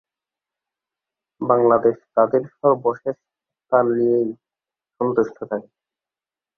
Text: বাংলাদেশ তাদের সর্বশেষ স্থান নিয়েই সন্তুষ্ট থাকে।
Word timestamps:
বাংলাদেশ 1.41 1.95
তাদের 2.15 2.41
সর্বশেষ 2.55 3.15
স্থান 3.57 3.85
নিয়েই 3.95 4.29
সন্তুষ্ট 5.01 5.37
থাকে। 5.51 5.69